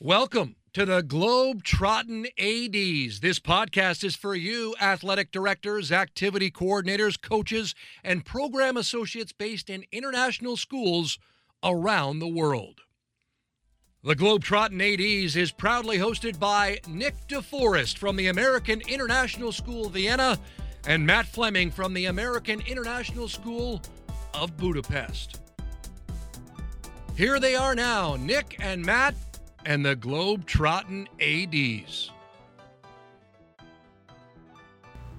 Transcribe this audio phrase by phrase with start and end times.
[0.00, 3.20] Welcome to the Globetrottin' ADs.
[3.20, 9.84] This podcast is for you, athletic directors, activity coordinators, coaches, and program associates based in
[9.92, 11.20] international schools
[11.62, 12.80] around the world.
[14.02, 20.36] The Globetrottin' ADs is proudly hosted by Nick DeForest from the American International School Vienna
[20.88, 23.80] and Matt Fleming from the American International School
[24.34, 25.40] of Budapest.
[27.16, 29.14] Here they are now, Nick and Matt
[29.64, 32.10] and the Globetrottin' ADs.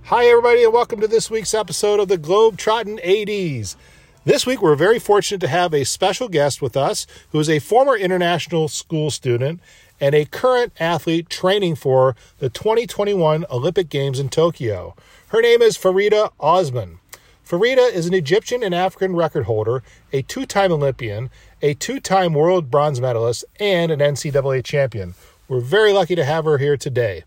[0.04, 3.76] Hi, everybody, and welcome to this week's episode of the Globetrottin' ADs.
[4.24, 7.60] This week, we're very fortunate to have a special guest with us who is a
[7.60, 9.60] former international school student
[10.00, 14.96] and a current athlete training for the 2021 Olympic Games in Tokyo.
[15.30, 17.00] Her name is Farida Osman.
[17.46, 21.30] Farida is an Egyptian and African record holder, a two time Olympian,
[21.62, 25.14] a two time world bronze medalist, and an NCAA champion.
[25.48, 27.24] We're very lucky to have her here today.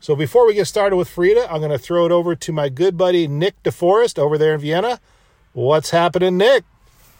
[0.00, 2.68] So before we get started with Farida, I'm going to throw it over to my
[2.68, 4.98] good buddy Nick DeForest over there in Vienna.
[5.52, 6.64] What's happening, Nick?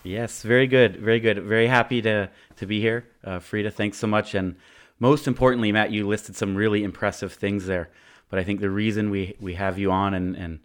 [0.02, 1.42] Yes, very good, very good.
[1.42, 3.72] Very happy to to be here, uh, Farida.
[3.72, 4.56] Thanks so much, and
[4.98, 7.90] most importantly, Matt, you listed some really impressive things there.
[8.28, 10.58] But I think the reason we we have you on and and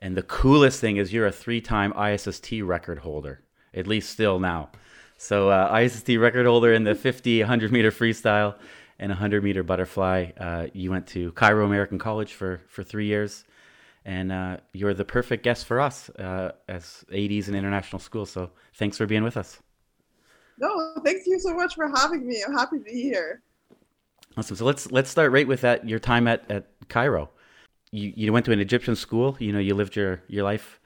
[0.00, 3.40] and the coolest thing is you're a three-time ISST record holder
[3.76, 4.70] at least still now.
[5.18, 8.56] So uh, ISST record holder in the 50, 100 meter freestyle
[8.98, 10.30] and 100 meter butterfly.
[10.38, 13.44] Uh, you went to Cairo American College for, for three years,
[14.04, 18.26] and uh, you're the perfect guest for us uh, as ADs and international school.
[18.26, 19.60] So thanks for being with us.
[20.58, 22.42] No, thank you so much for having me.
[22.46, 23.42] I'm happy to be here.
[24.38, 24.56] Awesome.
[24.56, 25.86] So let's let's start right with that.
[25.88, 27.30] Your time at, at Cairo.
[27.90, 29.36] You you went to an Egyptian school.
[29.38, 30.80] You know you lived your your life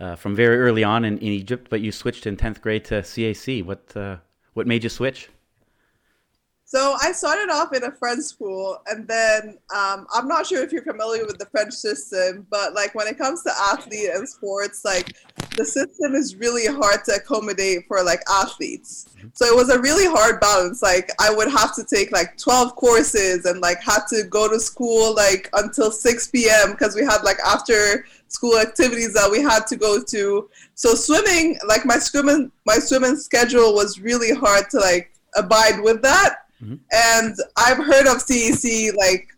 [0.00, 3.02] uh, from very early on in, in Egypt, but you switched in 10th grade to
[3.02, 3.64] CAC.
[3.64, 4.16] What, uh,
[4.54, 5.28] what made you switch?
[6.70, 10.70] So I started off in a French school, and then um, I'm not sure if
[10.70, 14.84] you're familiar with the French system, but like when it comes to athlete and sports,
[14.84, 15.16] like
[15.56, 19.08] the system is really hard to accommodate for like athletes.
[19.32, 20.80] So it was a really hard balance.
[20.80, 24.60] Like I would have to take like 12 courses and like had to go to
[24.60, 26.70] school like until 6 p.m.
[26.70, 30.48] because we had like after school activities that we had to go to.
[30.76, 36.00] So swimming, like my swimming, my swimming schedule was really hard to like abide with
[36.02, 36.36] that.
[36.62, 36.76] Mm-hmm.
[36.92, 39.28] And I've heard of CAC like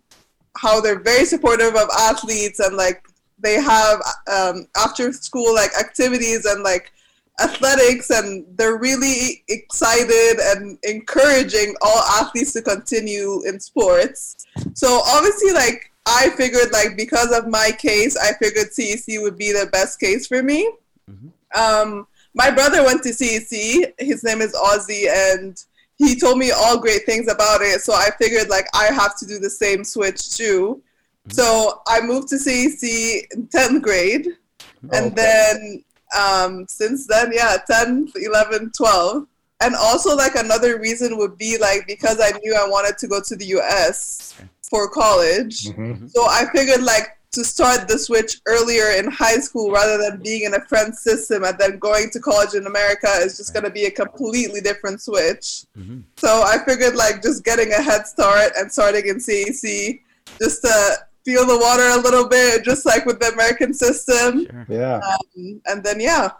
[0.56, 3.04] how they're very supportive of athletes and like
[3.38, 4.00] they have
[4.32, 6.92] um, after school like activities and like
[7.40, 14.46] athletics and they're really excited and encouraging all athletes to continue in sports.
[14.74, 19.52] So obviously like I figured like because of my case, I figured CAC would be
[19.52, 20.70] the best case for me.
[21.10, 21.28] Mm-hmm.
[21.60, 23.92] Um, my brother went to CAC.
[23.98, 25.62] His name is Ozzy, and
[26.02, 27.80] he told me all great things about it.
[27.80, 30.82] So I figured like I have to do the same switch too.
[31.28, 31.32] Mm-hmm.
[31.32, 34.26] So I moved to CAC in 10th grade.
[34.84, 35.84] Oh, and then
[36.18, 39.26] um, since then, yeah, 10, 11, 12.
[39.60, 43.20] And also, like, another reason would be like because I knew I wanted to go
[43.24, 45.66] to the US for college.
[45.66, 46.08] Mm-hmm.
[46.08, 50.42] So I figured like to start the switch earlier in high school rather than being
[50.42, 53.70] in a French system and then going to college in America is just going to
[53.70, 55.64] be a completely different switch.
[55.76, 56.00] Mm-hmm.
[56.18, 60.00] So I figured like just getting a head start and starting in CAC
[60.38, 64.46] just to feel the water a little bit, just like with the American system.
[64.46, 64.66] Sure.
[64.68, 64.96] Yeah.
[64.96, 66.32] Um, and then, yeah,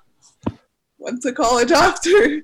[0.98, 2.42] went to college after.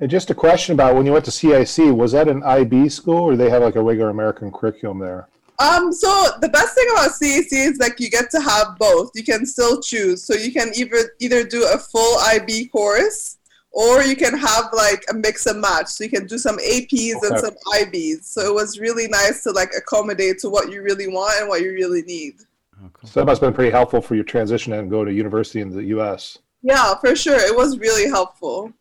[0.00, 3.16] And just a question about when you went to CAC, was that an IB school
[3.18, 5.28] or they have like a regular American curriculum there?
[5.60, 6.08] Um, so
[6.40, 9.10] the best thing about CAC is like you get to have both.
[9.14, 10.22] You can still choose.
[10.22, 13.38] So you can either either do a full IB course
[13.72, 15.88] or you can have like a mix and match.
[15.88, 17.26] So you can do some APs okay.
[17.26, 18.24] and some IBs.
[18.24, 21.62] So it was really nice to like accommodate to what you really want and what
[21.62, 22.34] you really need.
[22.80, 23.08] Oh, cool.
[23.08, 25.70] So that must have been pretty helpful for your transition and go to university in
[25.70, 26.38] the US.
[26.62, 27.38] Yeah, for sure.
[27.38, 28.72] It was really helpful.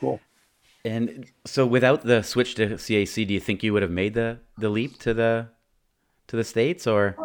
[0.00, 0.20] Cool.
[0.84, 4.38] And so, without the switch to CAC, do you think you would have made the
[4.56, 5.48] the leap to the
[6.28, 7.16] to the states, or?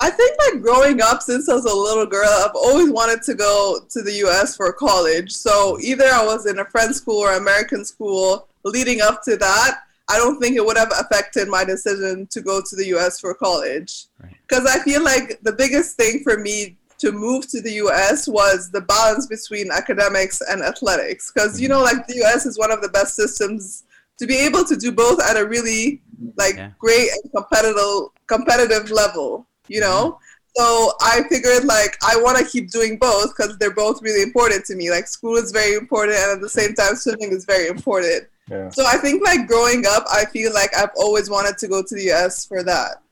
[0.00, 3.34] I think like growing up since I was a little girl, I've always wanted to
[3.34, 4.56] go to the U.S.
[4.56, 5.30] for college.
[5.30, 8.48] So either I was in a French school or American school.
[8.64, 12.60] Leading up to that, I don't think it would have affected my decision to go
[12.60, 13.20] to the U.S.
[13.20, 14.06] for college.
[14.48, 14.80] Because right.
[14.80, 18.80] I feel like the biggest thing for me to move to the US was the
[18.80, 21.32] balance between academics and athletics.
[21.32, 21.78] Because, you mm-hmm.
[21.78, 23.84] know, like the US is one of the best systems
[24.18, 26.02] to be able to do both at a really
[26.36, 26.70] like yeah.
[26.78, 30.12] great and competitive competitive level, you know?
[30.12, 30.28] Mm-hmm.
[30.54, 34.66] So I figured like I want to keep doing both because they're both really important
[34.66, 34.90] to me.
[34.90, 38.28] Like school is very important, and at the same time, swimming is very important.
[38.50, 38.68] Yeah.
[38.68, 41.94] So I think like growing up, I feel like I've always wanted to go to
[41.94, 43.02] the US for that.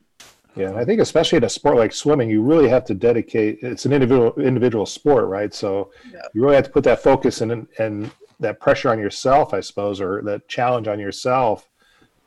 [0.55, 3.59] Yeah, and I think especially in a sport like swimming, you really have to dedicate.
[3.61, 5.53] It's an individual individual sport, right?
[5.53, 6.21] So yeah.
[6.33, 8.11] you really have to put that focus and and
[8.41, 11.69] that pressure on yourself, I suppose, or that challenge on yourself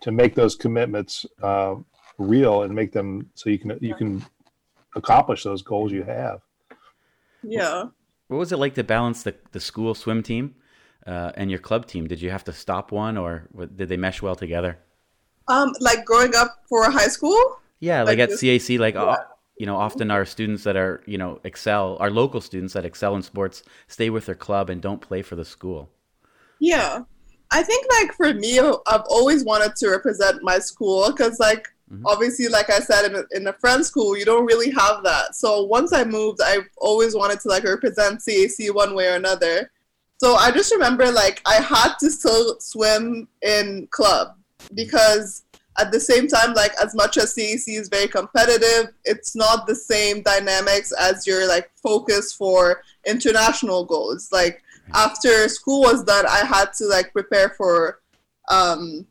[0.01, 1.75] to make those commitments uh,
[2.19, 4.25] real and make them so you can you can
[4.95, 6.41] accomplish those goals you have.
[7.43, 7.85] Yeah.
[8.29, 10.55] What was it like to balance the the school swim team
[11.07, 12.07] uh, and your club team?
[12.07, 14.79] Did you have to stop one, or did they mesh well together?
[15.49, 17.59] Um, like growing up for high school.
[17.81, 19.17] Yeah, like, like at CAC, like yeah.
[19.59, 23.15] you know, often our students that are you know excel, our local students that excel
[23.15, 25.91] in sports, stay with their club and don't play for the school.
[26.61, 27.03] Yeah,
[27.51, 32.05] I think like for me, I've always wanted to represent my school because like mm-hmm.
[32.06, 35.37] obviously, like I said, in a, in a French school, you don't really have that.
[35.37, 39.71] So once I moved, I've always wanted to like represent CAC one way or another.
[40.19, 44.37] So I just remember like I had to still swim in club
[44.75, 45.45] because
[45.79, 49.75] at the same time, like as much as CAC is very competitive, it's not the
[49.75, 54.29] same dynamics as your like focus for international goals.
[54.33, 54.62] Like
[54.93, 58.01] after school was done, I had to like prepare for
[58.51, 59.07] um,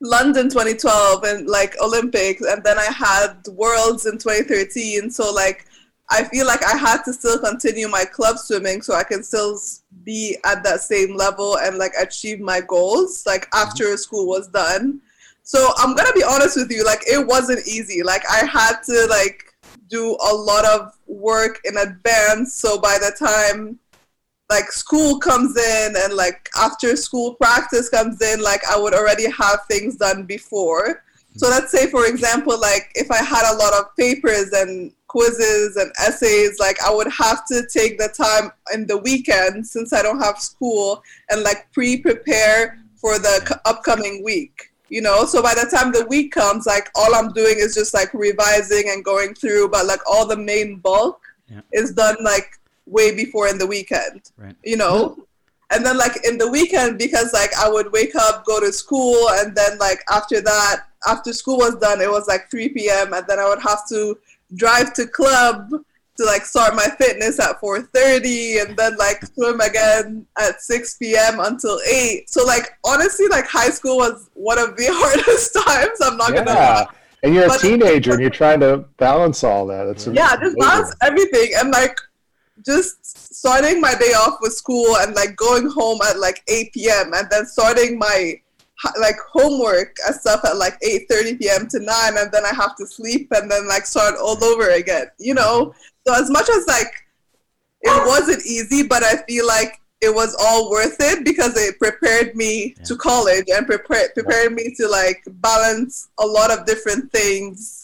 [0.00, 5.10] London 2012 and like Olympics, and then I had Worlds in 2013.
[5.10, 5.66] So like
[6.10, 9.58] I feel like I had to still continue my club swimming so I can still
[10.04, 13.68] be at that same level and like achieve my goals like mm-hmm.
[13.68, 15.00] after school was done.
[15.42, 18.02] So I'm gonna be honest with you, like it wasn't easy.
[18.02, 19.44] Like I had to like
[19.88, 22.54] do a lot of work in advance.
[22.54, 23.78] So by the time
[24.50, 29.30] like school comes in and like after school practice comes in, like I would already
[29.30, 31.02] have things done before.
[31.36, 35.76] So let's say for example, like if I had a lot of papers and quizzes
[35.76, 40.02] and essays, like I would have to take the time in the weekend since I
[40.02, 45.68] don't have school and like pre-prepare for the upcoming week you know so by the
[45.74, 49.68] time the week comes like all i'm doing is just like revising and going through
[49.68, 51.60] but like all the main bulk yeah.
[51.72, 54.56] is done like way before in the weekend right.
[54.64, 55.18] you know?
[55.70, 59.28] And then like in the weekend because like i would wake up go to school
[59.30, 63.24] and then like after that after school was done it was like 3 p.m and
[63.26, 64.16] then i would have to
[64.54, 65.70] drive to club
[66.16, 71.40] to like start my fitness at 4.30 and then like swim again at 6 p.m
[71.40, 76.16] until 8 so like honestly like high school was one of the hardest times i'm
[76.16, 76.44] not yeah.
[76.44, 76.86] gonna lie.
[77.24, 79.86] And you're but, a teenager and you're trying to balance all that.
[79.86, 81.98] It's yeah just balance everything and like
[82.64, 87.12] just starting my day off with school and like going home at like 8 p.m
[87.14, 88.40] and then starting my
[89.00, 92.86] like homework and stuff at like 8:30 p.m to 9 and then i have to
[92.86, 95.74] sleep and then like start all over again you know
[96.06, 96.92] so as much as like
[97.84, 102.34] it wasn't easy, but I feel like it was all worth it because it prepared
[102.34, 102.84] me yeah.
[102.84, 107.83] to college and prepared prepared me to like balance a lot of different things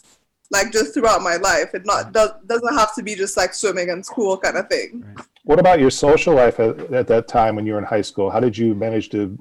[0.50, 1.74] like just throughout my life.
[1.74, 5.04] It not does, doesn't have to be just like swimming and school kind of thing.
[5.44, 8.30] What about your social life at, at that time when you were in high school?
[8.30, 9.38] How did you manage to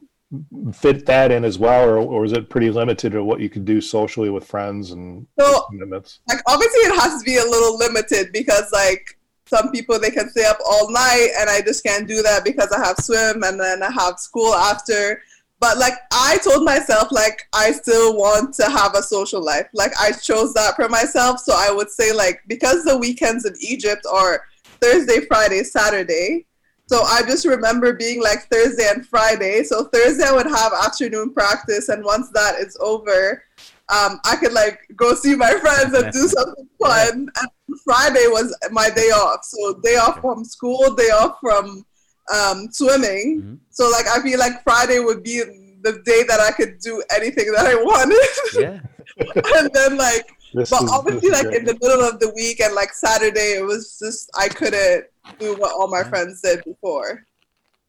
[0.73, 3.65] fit that in as well, or, or is it pretty limited to what you could
[3.65, 6.19] do socially with friends and so, commitments?
[6.27, 9.17] Like obviously, it has to be a little limited because like
[9.47, 12.71] some people they can stay up all night, and I just can't do that because
[12.71, 15.21] I have swim and then I have school after.
[15.59, 19.68] But like I told myself, like I still want to have a social life.
[19.73, 23.54] Like I chose that for myself, so I would say like because the weekends in
[23.61, 24.45] Egypt are
[24.81, 26.45] Thursday, Friday, Saturday
[26.89, 29.61] so I just remember being like Thursday and Friday.
[29.61, 33.44] So Thursday I would have afternoon practice, and once that is over,
[33.89, 37.30] um, I could like go see my friends and do something fun.
[37.39, 39.44] And Friday was my day off.
[39.44, 41.85] So day off from school, day off from
[42.33, 43.42] um, swimming.
[43.42, 43.56] Mm-hmm.
[43.69, 45.42] So like I feel like Friday would be
[45.81, 48.18] the day that I could do anything that I wanted.
[48.56, 48.80] Yeah.
[49.57, 52.74] and then like, this but is, obviously like in the middle of the week and
[52.74, 55.06] like Saturday, it was just I couldn't
[55.40, 57.26] do what all my friends did before.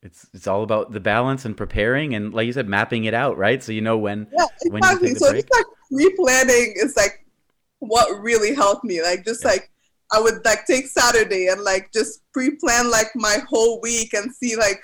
[0.03, 3.37] It's it's all about the balance and preparing and like you said, mapping it out,
[3.37, 3.63] right?
[3.63, 5.09] So you know when yeah, exactly.
[5.09, 7.25] When so just like pre-planning is like
[7.81, 9.03] what really helped me.
[9.03, 9.53] Like just yeah.
[9.53, 9.70] like
[10.13, 14.57] I would like take Saturday and like just pre-plan like my whole week and see
[14.57, 14.81] like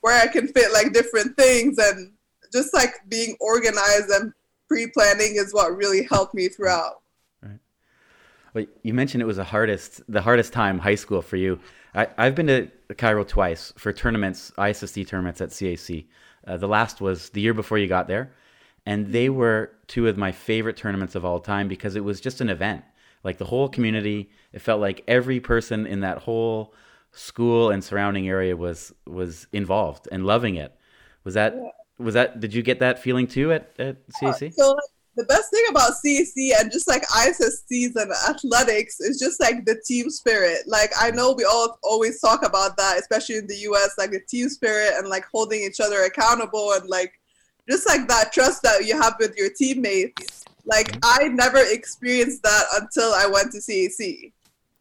[0.00, 2.12] where I can fit like different things and
[2.52, 4.32] just like being organized and
[4.68, 7.00] pre-planning is what really helped me throughout.
[7.42, 7.58] Right.
[8.54, 11.58] Well, you mentioned it was the hardest the hardest time high school for you.
[11.94, 16.06] I, have been to Cairo twice for tournaments, ISST tournaments at CAC.
[16.46, 18.32] Uh, the last was the year before you got there,
[18.84, 22.42] and they were two of my favorite tournaments of all time because it was just
[22.42, 22.84] an event.
[23.24, 26.74] Like the whole community, it felt like every person in that whole
[27.12, 30.74] school and surrounding area was was involved and loving it.
[31.24, 31.56] Was that
[31.98, 34.52] was that did you get that feeling too at, at uh, CAC?
[34.54, 34.76] So
[35.16, 39.80] the best thing about CAC and just like ISSTs and athletics is just like the
[39.86, 40.60] team spirit.
[40.66, 44.20] Like I know we all always talk about that, especially in the US, like the
[44.20, 47.14] team spirit and like holding each other accountable and like
[47.68, 50.35] just like that trust that you have with your teammates.
[50.66, 51.24] Like mm-hmm.
[51.24, 54.32] I never experienced that until I went to CAC.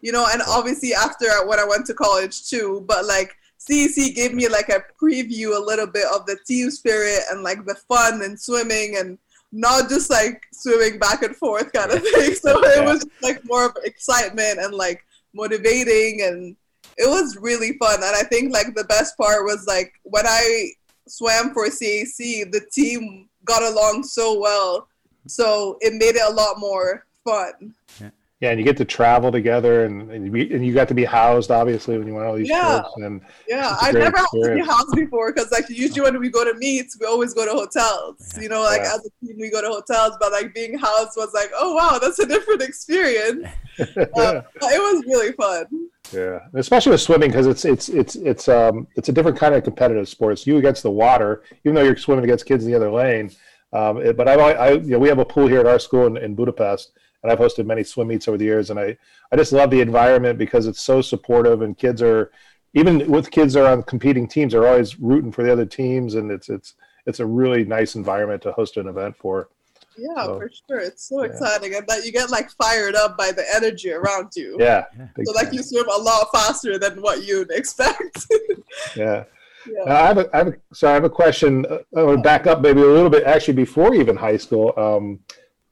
[0.01, 4.33] You know, and obviously after when I went to college too, but like CAC gave
[4.33, 8.21] me like a preview a little bit of the team spirit and like the fun
[8.21, 9.17] and swimming and
[9.51, 12.35] not just like swimming back and forth kind of thing.
[12.41, 16.55] So it was like more of excitement and like motivating and
[16.97, 17.95] it was really fun.
[17.95, 20.71] And I think like the best part was like when I
[21.07, 24.87] swam for CAC, the team got along so well.
[25.27, 27.73] So it made it a lot more fun.
[28.01, 28.09] Yeah.
[28.41, 30.93] Yeah, and you get to travel together, and and you, be, and you got to
[30.93, 32.81] be housed obviously when you went on all these Yeah.
[32.81, 32.95] trips.
[32.97, 36.01] And Yeah, I a I great never had to be housed before because like usually
[36.01, 38.37] when we go to meets, we always go to hotels.
[38.39, 38.95] You know, like Yeah.
[38.95, 41.97] as a team we go to hotels, but like being housed was like, oh wow,
[41.97, 43.47] that's a different experience.
[43.77, 45.65] Uh, but it was really fun.
[46.13, 49.63] Yeah, especially with swimming because it's it's it's it's um it's a different kind of
[49.65, 50.31] competitive sport.
[50.33, 53.31] It's you against the water, even though you're swimming against kids in the other lane.
[53.75, 56.05] Um, it- but I, I you know we have a pool here at our school
[56.07, 56.91] in, in Budapest,
[57.21, 58.97] and I've hosted many swim meets over the years, and I
[59.31, 62.31] I just love the environment because it's so supportive, and kids are
[62.73, 66.15] even with kids that are on competing teams are always rooting for the other teams,
[66.15, 69.49] and it's it's it's a really nice environment to host an event for.
[69.97, 70.79] Yeah, So- for sure.
[70.79, 71.29] It's so Yeah.
[71.29, 74.57] exciting, and that you get like fired up by the energy around you.
[74.59, 75.07] Yeah, Yeah.
[75.25, 78.25] So like you swim a lot faster than what you'd expect.
[78.95, 79.23] yeah.
[79.67, 79.83] Yeah.
[79.85, 81.65] Now, I have a, I have a, so I have a question.
[81.65, 84.73] Uh, I want to back up maybe a little bit, actually, before even high school.
[84.77, 85.19] Um,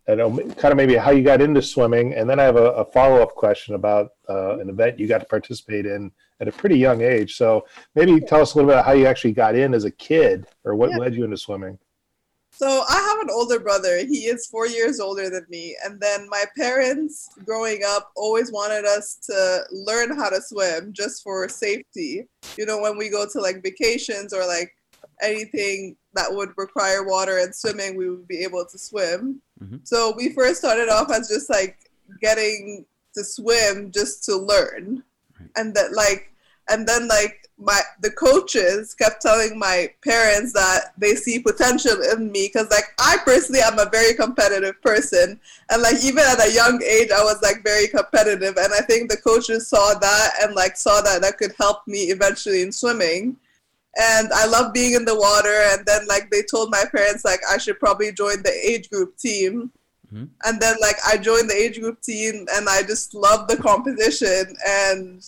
[0.08, 2.72] and um, kind of maybe how you got into swimming, and then I have a,
[2.72, 6.52] a follow up question about uh, an event you got to participate in at a
[6.52, 7.38] pretty young age.
[7.38, 9.92] So maybe tell us a little bit about how you actually got in as a
[9.92, 10.98] kid, or what Yeah.
[10.98, 11.80] led you into swimming.
[12.56, 13.98] So I have an older brother.
[14.06, 15.76] He is four years older than me.
[15.84, 21.24] And then my parents, growing up, always wanted us to learn how to swim just
[21.24, 22.28] for safety.
[22.58, 24.76] You know, when we go to like vacations or like
[25.22, 29.42] anything that would require water and swimming, we would be able to swim.
[29.62, 29.80] Mhm.
[29.84, 31.78] So we first started off as just like
[32.22, 35.04] getting to swim just to learn.
[35.56, 36.33] And that like
[36.70, 42.32] and then like my the coaches kept telling my parents that they see potential in
[42.32, 45.40] me because like i personally am a very competitive person.
[45.70, 48.58] And like even at a young age i was like very competitive.
[48.58, 52.06] And i think the coaches saw that and like saw that that could help me
[52.06, 53.38] eventually in swimming.
[54.00, 55.56] And i love being in the water.
[55.72, 59.18] And then like they told my parents like i should probably join the age group
[59.18, 59.72] team.
[60.12, 60.30] Mhm.
[60.46, 64.56] and then like i joined the age group team and i just loved the competition.
[64.68, 65.24] And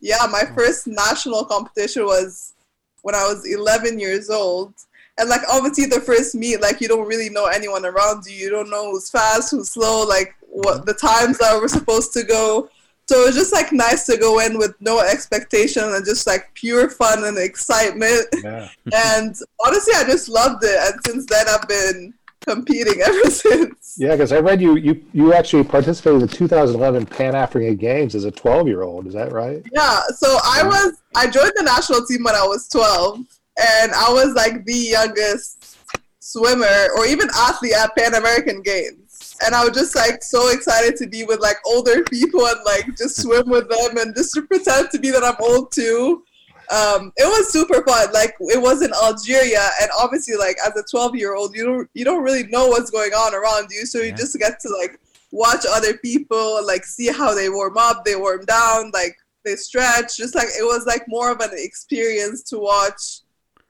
[0.00, 2.54] yeah, my first national competition was
[3.02, 4.74] when I was 11 years old.
[5.18, 8.34] And like obviously the first meet, like you don't really know anyone around you.
[8.34, 12.22] You don't know who's fast, who's slow, like what the times that we're supposed to
[12.22, 12.68] go.
[13.08, 16.54] So it was just like nice to go in with no expectation and just like
[16.54, 18.26] pure fun and excitement.
[18.42, 18.68] Yeah.
[18.94, 19.34] and
[19.64, 20.78] honestly, I just loved it.
[20.80, 23.96] And since then, I've been competing ever since.
[23.98, 28.14] Yeah, because I read you, you you actually participated in the 2011 Pan African Games
[28.14, 29.06] as a 12 year old.
[29.06, 29.64] Is that right?
[29.72, 34.10] Yeah, so I was I joined the national team when I was 12 and I
[34.10, 35.78] was like the youngest
[36.18, 39.36] swimmer or even athlete at Pan African Games.
[39.44, 42.86] And I was just like so excited to be with like older people and like
[42.96, 46.24] just swim with them and just to pretend to be that I'm old too.
[46.70, 48.12] Um, it was super fun.
[48.12, 51.90] Like it was in Algeria, and obviously, like as a 12 year old, you don't
[51.94, 54.16] you don't really know what's going on around you, so you Yeah.
[54.16, 54.98] just get to like
[55.32, 60.16] watch other people, like see how they warm up, they warm down, like they stretch.
[60.16, 63.20] Just like it was like more of an experience to watch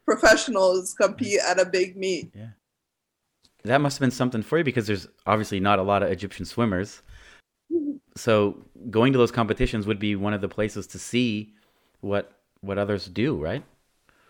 [0.05, 2.33] professionals compete at a big meet.
[2.35, 2.49] Yeah.
[3.65, 6.45] That must have been something for you because there's obviously not a lot of Egyptian
[6.45, 7.03] swimmers.
[8.17, 8.59] So
[8.91, 11.55] going to those competitions would be one of the places to see
[12.01, 13.63] what what others do, right?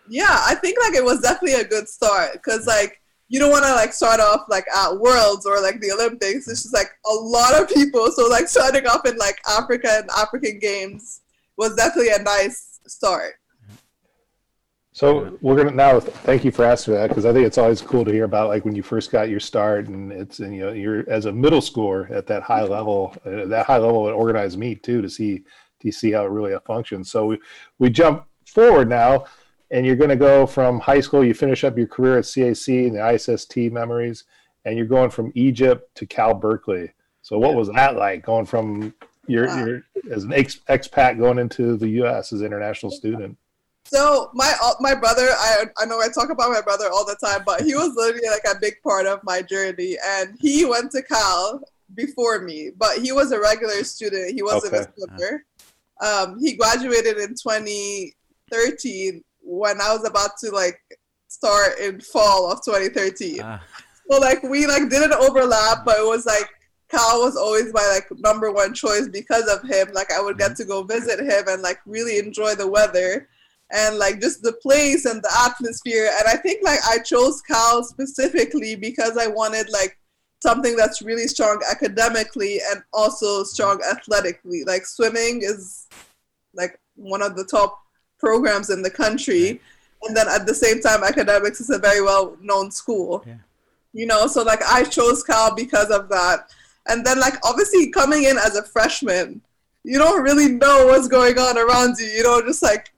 [0.09, 2.99] Yeah, I think like it was definitely a good start because like
[3.29, 6.47] you don't want to like start off like at Worlds or like the Olympics.
[6.47, 8.11] It's just like a lot of people.
[8.11, 11.21] So like starting off in like Africa and African Games
[11.57, 13.35] was definitely a nice start.
[14.91, 15.99] So we're gonna now.
[15.99, 18.65] Thank you for asking that because I think it's always cool to hear about like
[18.65, 21.61] when you first got your start and it's and, you know you're as a middle
[21.61, 25.43] schooler at that high level, uh, that high level of organized meet too to see
[25.91, 27.11] to see how it really functions.
[27.11, 27.39] So we
[27.79, 29.25] we jump forward now,
[29.71, 31.23] and you're going to go from high school.
[31.23, 34.23] You finish up your career at CAC and the ISST memories,
[34.65, 36.91] and you're going from Egypt to Cal Berkeley.
[37.21, 38.93] So what was that like going from
[39.27, 39.65] your Wow.
[39.65, 42.33] your as an ex, expat going into the U.S.
[42.33, 43.37] as an international student?
[43.85, 47.43] So my my brother, I I know I talk about my brother all the time,
[47.45, 51.01] but he was literally like a big part of my journey, and he went to
[51.03, 51.61] Cal
[51.95, 54.33] before me, but he was a regular student.
[54.33, 54.83] He wasn't Okay.
[54.83, 55.45] a swimmer.
[56.01, 60.79] Um, he graduated in 2013 when I was about to like
[61.27, 63.39] start in fall of 2013.
[63.41, 63.61] Ah,
[64.09, 66.49] So like we like didn't overlap, but it was like
[66.89, 69.89] Cal was always my like number one choice because of him.
[69.93, 73.27] Like I would get to go visit him and like really enjoy the weather
[73.71, 76.11] and like just the place and the atmosphere.
[76.19, 79.97] And I think like I chose Cal specifically because I wanted like
[80.43, 84.65] something that's really strong academically and also strong athletically.
[84.65, 85.87] Like swimming is
[86.53, 87.79] like one of the top
[88.19, 89.61] programs in the country.
[90.03, 93.23] And then at the same time, academics is a very well known school.
[93.25, 93.37] Yeah.
[93.93, 96.49] You know, so like I chose Cal because of that.
[96.89, 99.41] And then like obviously coming in as a freshman,
[99.85, 102.07] you don't really know what's going on around you.
[102.07, 102.91] You know, just like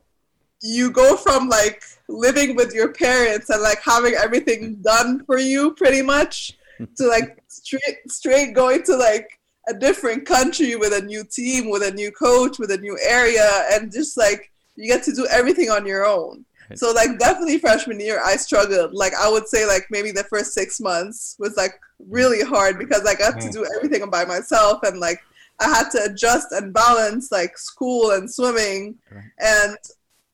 [0.63, 5.75] you go from like living with your parents and like having everything done for you
[5.75, 6.57] pretty much
[6.97, 9.27] to like straight straight going to like
[9.67, 13.65] a different country with a new team, with a new coach, with a new area,
[13.71, 16.45] and just like you get to do everything on your own.
[16.69, 16.77] Right.
[16.79, 18.93] So like definitely freshman year, I struggled.
[18.93, 23.05] Like I would say like maybe the first six months was like really hard because
[23.05, 23.53] I got to Mm.
[23.53, 25.19] do everything by myself and like
[25.59, 28.95] I had to adjust and balance like school and swimming.
[29.11, 29.23] Right.
[29.39, 29.77] And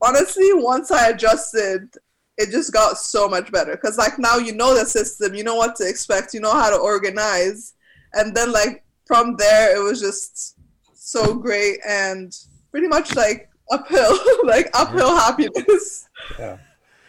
[0.02, 1.90] honestly, once I adjusted,
[2.38, 5.56] it just got so much better because like now you know the system, you know
[5.56, 7.74] what to expect, you know how to organize,
[8.14, 10.56] and then like from there it was just
[10.94, 12.36] so great and
[12.72, 16.08] pretty much like uphill, like uphill happiness.
[16.40, 16.58] Yeah.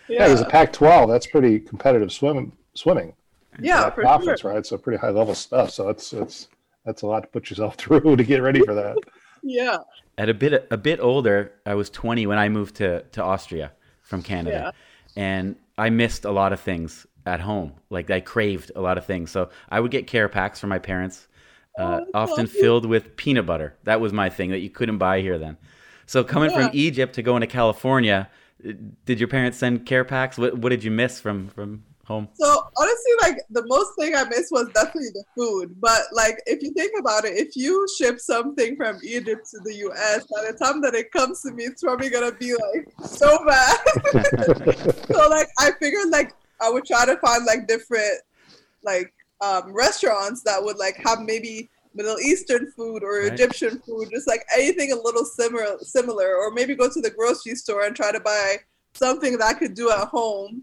[0.08, 1.08] Yeah, there's a Yeah, Pac-12.
[1.08, 3.14] That's pretty competitive swim swimming.
[3.60, 4.52] yeah, that for sure.
[4.52, 4.66] right?
[4.66, 5.70] So pretty high level stuff.
[5.70, 6.48] So that's it's
[6.84, 8.96] that's a lot to put yourself through to get ready for that.
[9.42, 9.78] Yeah,
[10.18, 13.72] at a bit a bit older, I was 20 when I moved to to Austria
[14.02, 14.72] from Canada,
[15.16, 17.72] and I missed a lot of things at home.
[17.90, 20.78] Like I craved a lot of things, so I would get care packs from my
[20.78, 21.28] parents,
[21.78, 23.74] uh, Oh, often filled with peanut butter.
[23.84, 25.56] That was my thing that you couldn't buy here then.
[26.06, 26.68] So coming Yeah.
[26.68, 28.28] from Egypt to going to California,
[29.04, 30.36] did your parents send care packs?
[30.38, 32.28] What what did you miss from from home?
[32.34, 35.74] So honestly, like the most thing I missed was definitely the food.
[35.80, 39.74] But like if you think about it, if you ship something from Egypt to the
[39.86, 43.38] US, by the time that it comes to me, it's probably gonna be like so
[43.46, 43.76] bad.
[45.12, 48.20] so like I figured like I would try to find like different
[48.82, 53.32] like um, restaurants that would like have maybe Middle Eastern food or Right.
[53.32, 57.54] Egyptian food, just like anything a little similar similar, or maybe go to the grocery
[57.54, 58.56] store and try to buy
[58.94, 60.62] something that I could do at home.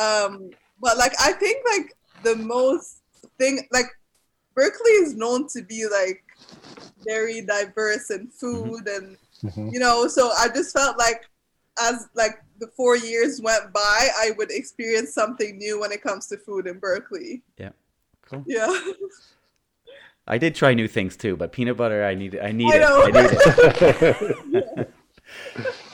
[0.00, 3.02] Um, but like I think like the most
[3.38, 3.86] thing like
[4.54, 6.22] Berkeley is known to be like
[7.06, 9.72] very diverse in food and Mhm.
[9.72, 11.28] you know so I just felt like
[11.78, 16.28] as like the four years went by I would experience something new when it comes
[16.28, 17.42] to food in Berkeley.
[17.58, 17.70] Yeah.
[18.22, 18.44] Cool.
[18.46, 18.72] Yeah.
[20.26, 23.14] I did try new things too, but peanut butter, I need I need I it.
[23.14, 23.30] I need
[24.54, 24.94] it.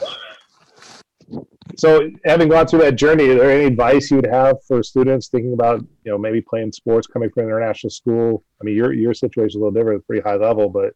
[1.77, 5.29] so, having gone through that journey, is there any advice you would have for students
[5.29, 8.45] thinking about, you know, maybe playing sports, coming from an international school?
[8.61, 10.95] I mean, your your situation is a little different, pretty high level, but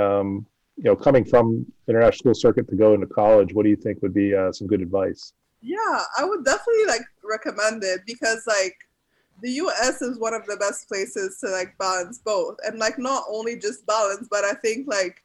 [0.00, 0.46] um,
[0.76, 4.00] you know, coming from international school circuit to go into college, what do you think
[4.02, 5.32] would be uh, some good advice?
[5.60, 8.76] Yeah, I would definitely like recommend it because like
[9.42, 12.56] the US is one of the best places to like balance both.
[12.66, 15.22] And like not only just balance, but I think like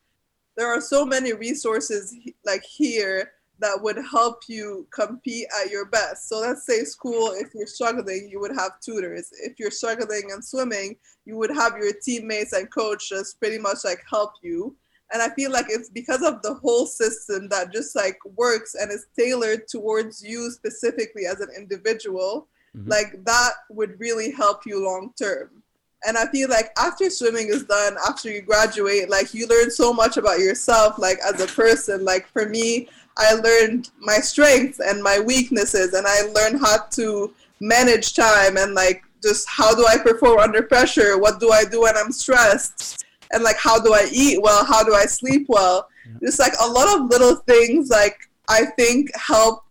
[0.56, 6.30] there are so many resources like here that would help you compete at your best.
[6.30, 9.30] So let's say school, if you're struggling, you would have tutors.
[9.44, 14.04] If you're struggling in swimming, you would have your teammates and coaches pretty much like
[14.10, 14.76] help you.
[15.12, 18.92] And I feel like it's because of the whole system that just like works and
[18.92, 22.90] is tailored towards you specifically as an individual, Mhm.
[22.90, 25.64] like that would really help you long term.
[26.06, 29.94] And I feel like after swimming is done, after you graduate, like you learn so
[29.94, 32.06] much about yourself, like as a person.
[32.06, 37.34] Like for me, I learned my strengths and my weaknesses, and I learned how to
[37.60, 41.18] manage time and like just how do I perform under pressure?
[41.18, 43.04] What do I do when I'm stressed?
[43.32, 44.64] And like how do I eat well?
[44.64, 45.90] How do I sleep well?
[46.22, 49.64] Just like a lot of little things, like I think help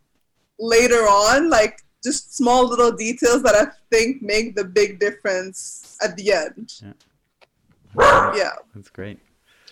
[0.59, 6.17] later on, like just small little details that I think make the big difference at
[6.17, 6.73] the end.
[6.83, 6.93] Yeah.
[8.37, 9.19] Yeah, That's great.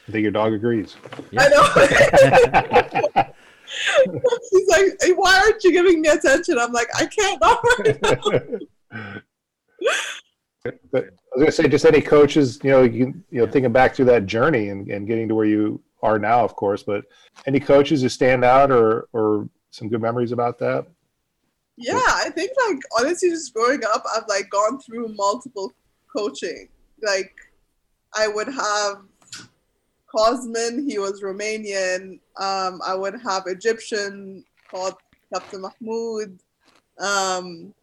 [0.09, 0.97] I think your dog agrees.
[1.39, 3.25] I know.
[4.51, 6.59] He's like, hey, why aren't you giving me attention?
[6.59, 7.41] I'm like, I can't.
[7.41, 9.21] Not right now.
[10.91, 13.95] But I was gonna say, just any coaches, you know, you, you know, thinking back
[13.95, 16.83] through that journey and, and getting to where you are now, of course.
[16.83, 17.05] But
[17.47, 20.87] any coaches who stand out or or some good memories about that?
[21.77, 25.73] Yeah, I think like honestly, just growing up, I've like gone through multiple
[26.15, 26.69] coaching.
[27.03, 27.35] Like,
[28.15, 29.03] I would have
[30.15, 32.21] Cosman, he was Romanian.
[32.37, 34.95] Um, I would have Egyptian called
[35.33, 36.39] Captain Mahmoud.
[36.99, 37.75] Um,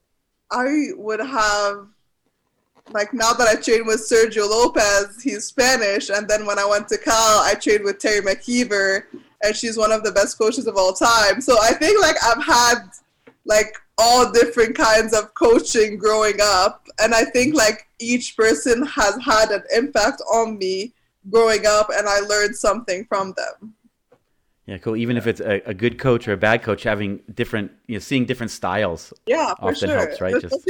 [0.49, 1.87] I would have
[2.93, 6.87] like now that I trained with Sergio Lopez, he's Spanish, and then when I went
[6.89, 9.03] to Cal, I trained with Teri McKeever,
[9.43, 11.41] and she's one of the best coaches of all time.
[11.41, 12.89] So I think like I've had
[13.45, 19.17] like all different kinds of coaching growing up, and I think like each person has
[19.23, 20.93] had an impact on me
[21.29, 23.75] growing up, and I learned something from them.
[24.65, 24.95] Yeah, cool.
[24.95, 27.99] Even if it's a, a good coach or a bad coach, having different, you know,
[27.99, 29.11] seeing different styles.
[29.25, 29.97] Yeah, for often sure.
[29.97, 30.39] helps, right?
[30.39, 30.69] Just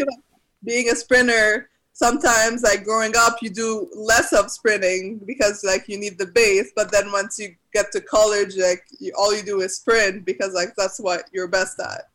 [0.64, 6.00] being a sprinter, sometimes like growing up, you do less of sprinting because like you
[6.00, 6.72] need the base.
[6.76, 10.54] But then once you get to college, like you, all you do is sprint because
[10.54, 12.10] like that's what you're best at.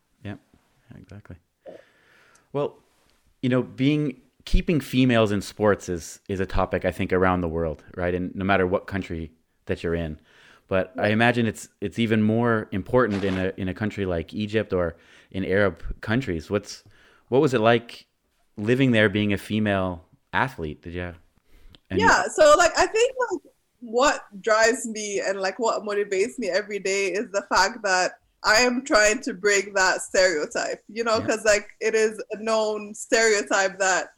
[0.95, 1.37] Exactly.
[2.53, 2.77] Well,
[3.41, 7.47] you know, being keeping females in sports is is a topic I think around the
[7.47, 8.13] world, right?
[8.13, 9.31] And no matter what country
[9.65, 10.19] that you're in.
[10.69, 14.73] But I imagine it's it's even more important in a in a country like Egypt
[14.73, 14.95] or
[15.31, 16.49] in Arab countries.
[16.49, 16.83] What's
[17.29, 18.05] what was it like
[18.57, 20.81] living there being a female athlete?
[20.81, 21.19] Did you have
[21.89, 23.41] any- Yeah, so like I think like
[23.79, 28.61] what drives me and like what motivates me every day is the fact that I
[28.61, 31.51] am trying to break that stereotype, you know, because yeah.
[31.51, 34.13] like it is a known stereotype that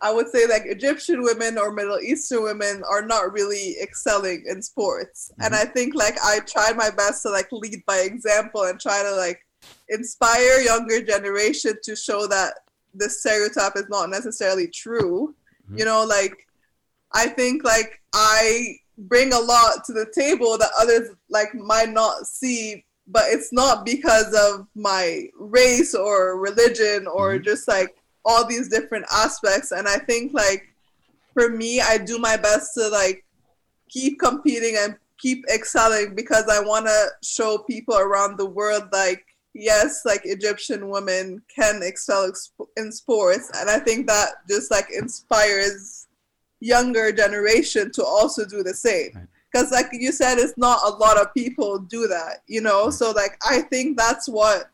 [0.00, 4.62] I would say like Egyptian women or Middle Eastern women are not really excelling in
[4.62, 5.32] sports.
[5.32, 5.42] Mm-hmm.
[5.44, 9.02] And I think like I tried my best to like lead by example and try
[9.02, 9.44] to like
[9.88, 12.54] inspire younger generation to show that
[12.94, 15.34] the stereotype is not necessarily true.
[15.66, 15.78] Mm-hmm.
[15.78, 16.36] You know, like
[17.12, 22.28] I think like I bring a lot to the table that others like might not
[22.28, 27.44] see but it's not because of my race or religion or mm-hmm.
[27.44, 29.72] just like all these different aspects.
[29.72, 30.72] And i think like
[31.34, 33.24] for me i do my best to like
[33.88, 39.24] keep competing and keep excelling because i want to show people around the world like
[39.54, 42.30] yes like egyptian women can excel
[42.76, 43.50] in sports.
[43.58, 46.06] And i think that just like inspires
[46.60, 51.20] younger generation to also do the same because like you said it's not a lot
[51.20, 52.90] of people do that you know?
[52.90, 54.70] So like i think that's what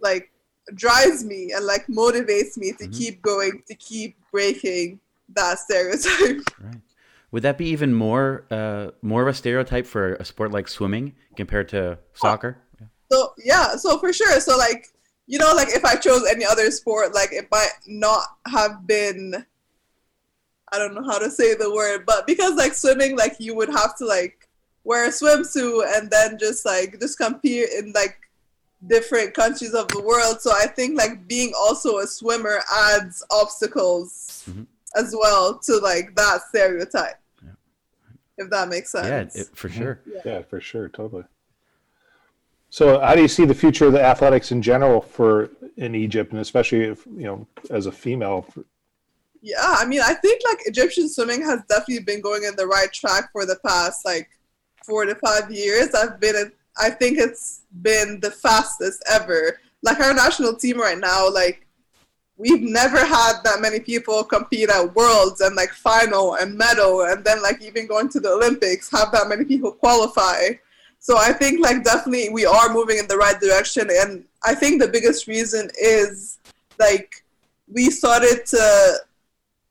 [0.00, 0.30] like
[0.74, 2.92] drives me and like motivates me to mm-hmm.
[2.92, 5.00] keep going to keep breaking
[5.34, 6.42] that stereotype.
[6.60, 6.80] Right.
[7.32, 11.14] Would that be even more uh, more of a stereotype for a sport like swimming
[11.34, 12.58] compared to soccer?
[13.10, 14.38] So yeah so for sure.
[14.40, 14.88] So like
[15.26, 19.46] you know like if i chose any other sport like it might not have been
[20.72, 23.68] i don't know how to say the word but because like swimming like you would
[23.68, 24.48] have to like
[24.84, 28.18] wear a swimsuit and then just like just compete in like
[28.86, 30.40] different countries of the world.
[30.40, 34.64] So I think like being also a swimmer adds obstacles mm-hmm.
[34.96, 37.20] as well to like that stereotype.
[37.42, 37.50] Yeah.
[38.38, 39.34] If that makes sense.
[39.36, 40.00] Yeah, it, for sure.
[40.06, 40.20] Yeah.
[40.24, 41.24] yeah, for sure, totally.
[42.70, 46.32] So, how do you see the future of the athletics in general for in Egypt,
[46.32, 48.46] and especially if you know as a female?
[49.42, 52.92] Yeah, I mean, I think like Egyptian swimming has definitely been going in the right
[52.92, 54.30] track for the past like
[54.84, 55.94] four to five years.
[55.94, 59.58] I've been I think it's been the fastest ever.
[59.82, 61.66] Like our national team right now, like
[62.36, 67.24] we've never had that many people compete at worlds and like final and medal and
[67.24, 70.50] then like even going to the Olympics have that many people qualify.
[71.00, 74.80] So I think like definitely we are moving in the right direction and I think
[74.80, 76.38] the biggest reason is
[76.78, 77.24] like
[77.68, 78.98] we started to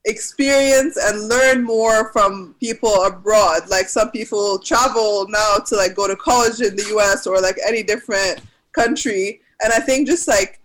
[0.06, 3.70] experience and learn more from people abroad.
[3.70, 7.58] Like some people travel now to like go to college in the US or like
[7.66, 9.42] any different country.
[9.64, 10.60] And I think just like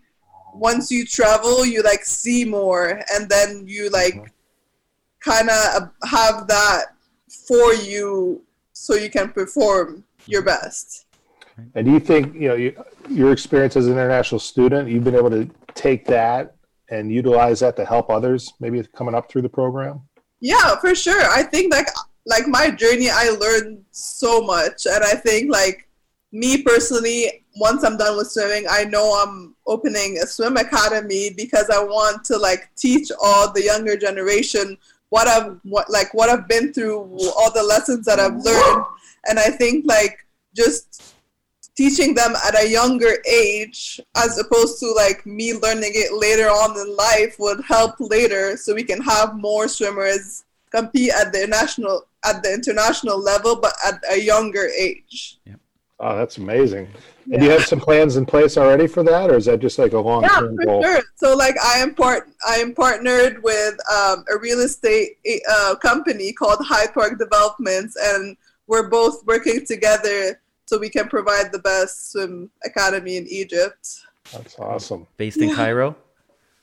[0.55, 4.25] once you travel, you like see more and then you like mm-hmm.
[5.21, 6.95] kind of have that
[7.47, 10.65] for you so you can perform your mm-hmm.
[10.65, 11.05] best.
[11.75, 15.15] And do you think, you know, you, your experience as an international student, you've been
[15.15, 16.56] able to take that
[16.91, 20.01] and utilize that to help others maybe coming up through the program?
[20.41, 21.23] Yeah, for sure.
[21.31, 21.89] I think like
[22.27, 25.89] like my journey I learned so much and I think like
[26.33, 31.71] me personally once I'm done with swimming, I know I'm opening a swim academy because
[31.71, 34.77] I want to like teach all the younger generation
[35.09, 36.99] what I've what like what I've been through,
[37.37, 38.85] all the lessons that I've learned.
[39.29, 41.16] And I think like just
[41.77, 46.79] teaching them at a younger age as opposed to like me learning it later on
[46.79, 52.07] in life would help later so we can have more swimmers compete at the national
[52.25, 55.55] at the international level but at a younger age yeah
[55.99, 56.89] Oh, that's amazing.
[57.33, 59.79] And do you have some plans in place already for that, or is that just
[59.79, 60.83] like a long Yeah, term for goal?
[60.83, 61.03] sure.
[61.15, 65.17] So like I am part I am partnered with um, a real estate
[65.51, 68.37] uh, company called Hyde Park Developments, and
[68.67, 74.01] we're both working together so we can provide the best swim academy in Egypt.
[74.33, 75.07] That's awesome.
[75.17, 75.55] Based in Yeah.
[75.55, 75.97] Cairo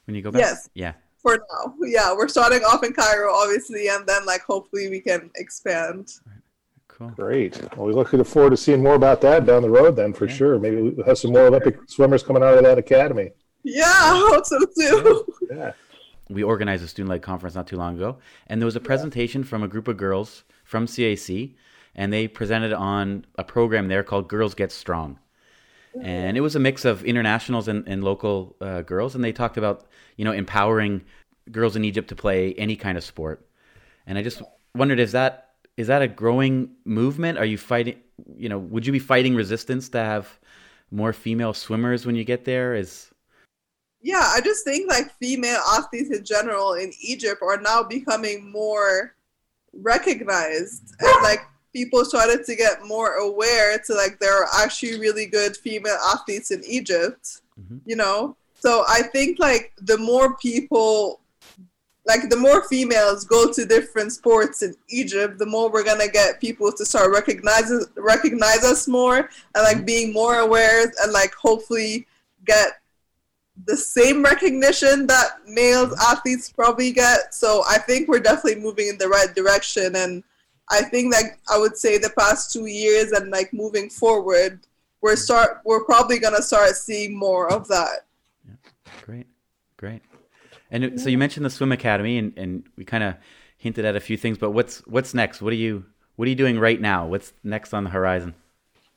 [0.06, 0.42] when you go back?
[0.42, 0.70] Yes.
[0.74, 0.94] Yeah.
[1.22, 5.32] For now, yeah, we're starting off in Cairo, obviously, and then like hopefully we can
[5.38, 6.12] expand.
[6.90, 7.10] Cool.
[7.12, 7.60] Great.
[7.78, 10.34] Well, we look forward to seeing more about that down the road then for Yeah.
[10.36, 10.60] sure.
[10.60, 13.32] Maybe we'll have some more Olympic swimmers coming out of that academy.
[13.64, 15.26] Yeah, I hope so too.
[15.50, 15.72] Yeah.
[16.30, 19.44] we organized a student led conference not too long ago, and there was a presentation
[19.44, 21.54] from a group of girls from CAC,
[21.96, 25.20] and they presented on a program there called Girls Get Strong.
[26.02, 29.58] And it was a mix of internationals and, and local uh, girls, and they talked
[29.58, 29.86] about
[30.18, 31.04] you know empowering
[31.52, 33.46] girls in Egypt to play any kind of sport.
[34.08, 34.42] And I just
[34.76, 37.38] wondered, is that is that a growing movement?
[37.38, 38.00] Are you fighting?
[38.36, 40.40] You know, would you be fighting resistance to have
[40.92, 42.76] more female swimmers when you get there?
[42.76, 43.12] Is
[44.02, 49.16] yeah, I just think like female athletes in general in Egypt are now becoming more
[49.74, 51.40] recognized and like
[51.74, 56.52] people started to get more aware to like there are actually really good female athletes
[56.52, 57.82] in Egypt, Mhm.
[57.86, 58.36] you know?
[58.62, 61.20] So I think like the more people
[62.06, 66.42] like the more females go to different sports in Egypt, the more we're gonna get
[66.42, 69.18] people to start recognizing recognize us more
[69.56, 72.06] and like being more aware and like hopefully
[72.46, 72.82] get
[73.66, 77.34] the same recognition that male athletes probably get.
[77.34, 80.24] So I think we're definitely moving in the right direction and
[80.70, 84.60] I think that I would say the past two years and like moving forward,
[85.02, 88.06] we're start we're probably gonna start seeing more of that.
[88.48, 88.56] Yeah.
[89.06, 89.28] Great,
[89.78, 90.02] great.
[90.72, 93.16] And it- so you mentioned the swim academy, and, and we kind of
[93.58, 94.38] hinted at a few things.
[94.38, 95.42] But what's what's next?
[95.42, 97.06] What are you what are you doing right now?
[97.08, 98.34] What's next on the horizon?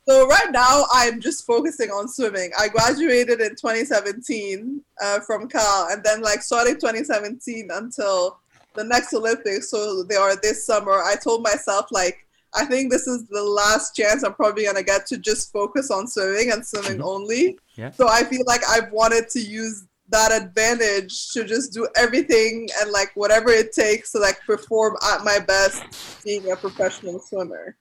[0.07, 2.51] So right now, I'm just focusing on swimming.
[2.57, 8.39] I graduated in 2017 uh, from Cal, and then like starting 2017 until
[8.77, 9.69] the next Olympics.
[9.69, 10.93] So they are this summer.
[10.93, 12.17] I told myself like
[12.55, 16.07] I think this is the last chance I'm probably gonna get to just focus on
[16.07, 17.03] swimming and swimming Mhm.
[17.05, 17.59] only.
[17.75, 17.91] Yeah.
[17.91, 22.91] So I feel like I've wanted to use that advantage to just do everything and
[22.91, 25.83] like whatever it takes to like perform at my best
[26.23, 27.75] being a professional swimmer.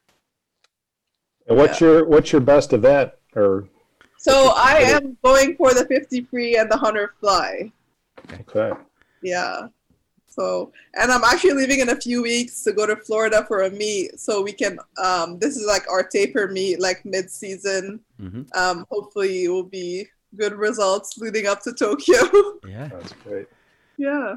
[1.47, 3.69] And what's your what's your best event or
[4.19, 7.71] So I am going for the 50 free and the 100 fly.
[8.41, 8.73] okay.
[9.23, 9.69] Yeah.
[10.39, 13.71] So, and I'm actually leaving in a few weeks to go to Florida for a
[13.71, 14.21] meet.
[14.21, 18.01] So we can, um, this is like our taper meet, like mid season.
[18.21, 22.17] hmm Um, hopefully it will be good results leading up to Tokyo.
[22.69, 22.89] Yeah.
[22.89, 23.47] That's great.
[23.97, 24.35] yeah.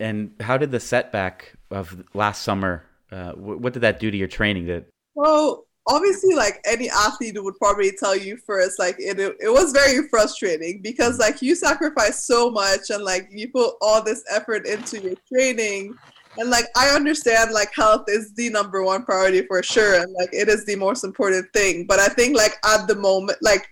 [0.00, 2.84] And how did the setback of last summer?
[3.10, 4.66] Uh, what did that do to your training?
[4.66, 9.72] That Well, obviously, like any athlete would probably tell you first, like it, it was
[9.72, 14.66] very frustrating because like you sacrifice so much and like you put all this effort
[14.66, 15.96] into your training.
[16.38, 20.30] And like I understand like health is the number one priority for sure and like
[20.32, 21.86] it is the most important thing.
[21.86, 23.68] But I think like at the moment like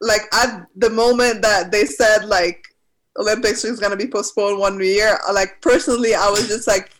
[0.00, 2.62] like at the moment that they said like
[3.18, 6.92] Olympics is gonna be postponed one year, like personally I was just like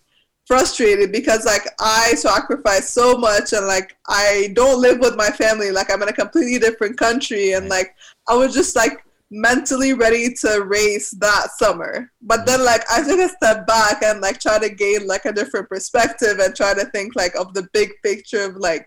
[0.46, 5.70] frustrated because like I sacrificed so much and like I don't live with my family.
[5.70, 7.94] Like I'm in a completely different country and like
[8.28, 12.12] I was just like mentally ready to race that summer.
[12.22, 15.32] But then like I took a step back and like try to gain like a
[15.32, 18.86] different perspective and try to think like of the big picture of like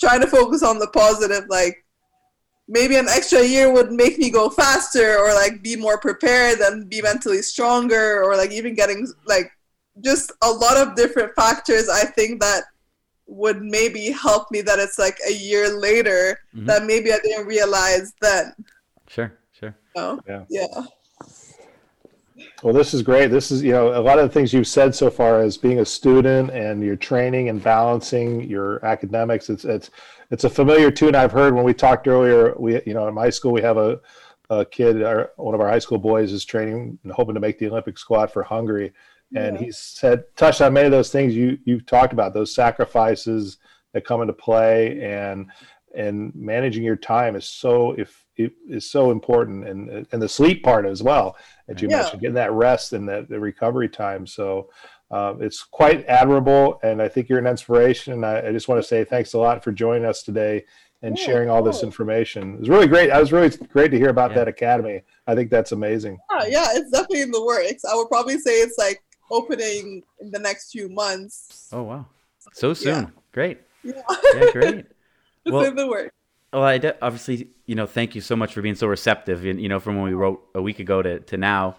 [0.00, 1.84] trying to focus on the positive like
[2.68, 6.88] maybe an extra year would make me go faster or like be more prepared and
[6.88, 9.50] be mentally stronger or like even getting like
[10.00, 12.64] just a lot of different factors i think that
[13.26, 16.66] would maybe help me that it's like a year later Mhm.
[16.66, 18.54] that maybe i didn't realize then
[19.06, 19.74] sure, sure.
[19.96, 20.20] you know?
[20.26, 20.44] Yeah.
[20.48, 20.82] yeah
[22.62, 23.30] Well, this is great.
[23.30, 25.80] This is, you know, a lot of the things you've said so far as being
[25.80, 29.50] a student and your training and balancing your academics.
[29.50, 29.90] It's it's
[30.30, 32.54] it's a familiar tune I've heard when we talked earlier.
[32.58, 34.00] We, you know, in my school we have a,
[34.48, 37.58] a kid, our, one of our high school boys is training and hoping to make
[37.58, 38.92] the Olympic squad for Hungary,
[39.34, 39.62] and Yeah.
[39.66, 43.58] he said touched on many of those things you you've talked about, those sacrifices
[43.92, 45.50] that come into play, and
[45.94, 50.62] and managing your time is so if it is so important, and and the sleep
[50.62, 51.36] part as well
[51.68, 51.98] that you Yeah.
[51.98, 54.26] mentioned, getting that rest and that the recovery time.
[54.26, 54.70] So
[55.10, 58.14] um, it's quite admirable, and I think you're an inspiration.
[58.14, 60.64] And I, I just want to say thanks a lot for joining us today
[61.02, 62.54] and Yeah, sharing all this information.
[62.54, 63.10] It was really great.
[63.10, 64.36] I was really great to hear about Yeah.
[64.36, 65.02] that academy.
[65.26, 66.18] I think that's amazing.
[66.30, 70.30] yeah, yeah it's definitely in the works i would probably say it's like opening in
[70.30, 72.06] the next few months Oh wow,
[72.52, 73.12] so soon.
[73.32, 73.58] Great.
[73.82, 74.02] yeah.
[74.36, 74.86] Yeah, great.
[75.44, 76.10] Well, the word.
[76.52, 79.44] Well, I de- obviously, you know, thank you so much for being so receptive.
[79.44, 81.74] And you know, from when we wrote a week ago to to now,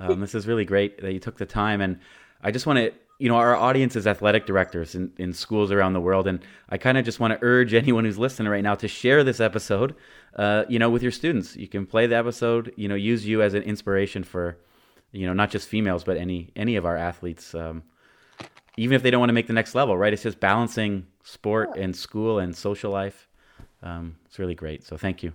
[0.00, 1.80] um, this is really great that you took the time.
[1.80, 2.00] And
[2.42, 5.92] I just want to, you know, our audience is athletic directors in, in schools around
[5.92, 6.40] the world, and
[6.70, 9.38] I kind of just want to urge anyone who's listening right now to share this
[9.38, 9.94] episode,
[10.34, 11.54] uh, you know, with your students.
[11.54, 14.56] You can play the episode, you know, use you as an inspiration for,
[15.14, 17.54] you know, not just females but any any of our athletes.
[17.54, 17.84] Um,
[18.76, 20.12] even if they don't want to make the next level, right?
[20.12, 23.28] It's just balancing sport and school and social life
[23.84, 24.82] um, it's really great.
[24.84, 25.34] So thank you.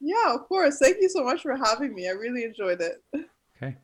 [0.00, 0.78] Yeah, of course.
[0.78, 2.08] Thank you so much for having me.
[2.08, 3.02] I really enjoyed it.
[3.62, 3.76] Okay.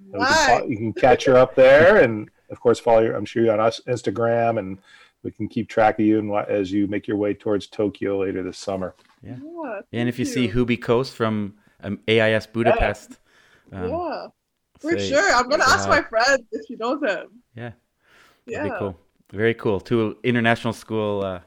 [0.07, 0.61] Nice.
[0.61, 3.17] You, you can catch her up there, and of course, follow your.
[3.17, 4.77] I'm sure you're on us Instagram, and
[5.25, 8.43] we can keep track of you and as you make your way towards Tokyo later
[8.43, 8.95] this summer.
[9.23, 9.37] Yeah.
[9.91, 13.11] yeah and if you, you, see Hubie Coast from um, AIS Budapest.
[13.11, 13.17] Yeah
[13.73, 14.27] um, yeah,
[14.79, 15.35] for say, sure.
[15.35, 17.29] I'm gonna ask my friend if she knows him.
[17.57, 17.73] Yeah,
[18.47, 18.99] yeah, cool.
[19.33, 19.81] Very cool.
[19.81, 21.41] Two international school uh,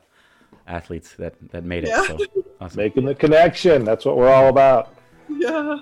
[0.67, 1.89] athletes that that made it.
[1.89, 2.03] Yeah.
[2.07, 2.17] So,
[2.61, 2.77] awesome.
[2.77, 3.83] Making the connection.
[3.83, 4.93] That's what we're all about.
[5.29, 5.77] Yeah.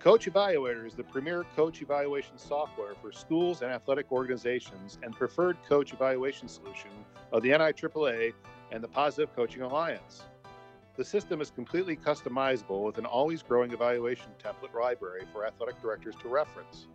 [0.00, 5.56] Coach Evaluator is the premier coach evaluation software for schools and athletic organizations and preferred
[5.68, 6.90] coach evaluation solution
[7.32, 8.32] of the NIAAA
[8.70, 10.22] and the Positive Coaching Alliance.
[10.96, 16.14] The system is completely customizable with an always growing evaluation template library for athletic directors
[16.22, 16.86] to reference.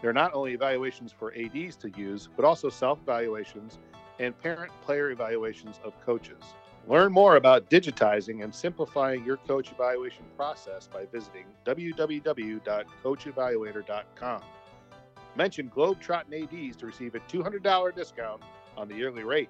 [0.00, 3.80] There are not only evaluations for ADs to use, but also self evaluations
[4.20, 6.42] and parent player evaluations of coaches.
[6.88, 14.42] Learn more about digitizing and simplifying your coach evaluation process by visiting www.coachevaluator.com.
[15.36, 18.42] Mention Globetrottin' ADs to receive a $200 discount
[18.76, 19.48] on the yearly rate.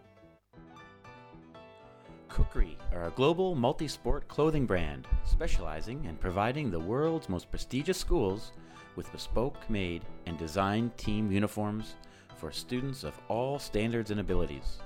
[2.28, 7.98] Kukri are a global multi sport clothing brand specializing in providing the world's most prestigious
[7.98, 8.52] schools
[8.96, 11.96] with bespoke made and designed team uniforms
[12.36, 14.78] for students of all standards and abilities.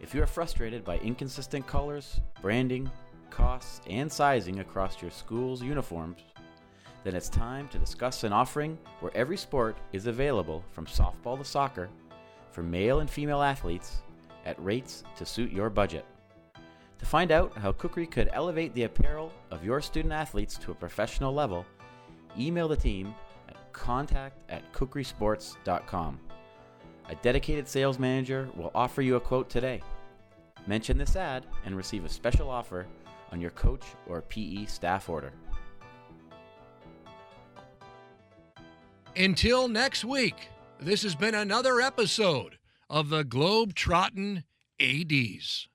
[0.00, 2.90] If you are frustrated by inconsistent colors, branding,
[3.30, 6.20] costs, and sizing across your school's uniforms,
[7.04, 11.44] then it's time to discuss an offering where every sport is available from softball to
[11.44, 11.88] soccer
[12.50, 14.02] for male and female athletes
[14.46, 16.04] at rates to suit your budget.
[16.98, 20.74] To find out how Kukri could elevate the apparel of your student athletes to a
[20.74, 21.64] professional level,
[22.38, 23.14] email the team
[23.48, 24.62] at contact at.
[27.08, 29.82] A dedicated sales manager will offer you a quote today.
[30.66, 32.86] Mention this ad and receive a special offer
[33.32, 35.32] on your coach or PE staff order.
[39.16, 42.58] Until next week, this has been another episode
[42.90, 43.72] of the Globe
[44.80, 45.68] ADs.